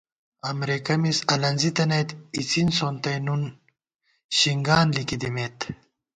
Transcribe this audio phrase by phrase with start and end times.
[0.51, 3.41] امرېکہ مِز الَنزِی تنَئیت، اِڅِن سونتَئ نُن
[4.37, 5.57] شنگان لِکی دِمېت